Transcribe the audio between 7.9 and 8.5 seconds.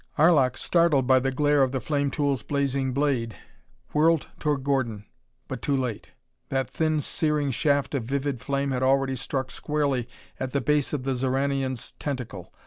of vivid